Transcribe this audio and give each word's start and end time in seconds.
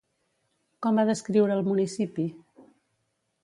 Com 0.85 0.97
va 1.01 1.05
descriure 1.11 1.57
el 1.59 1.63
municipi? 1.69 2.29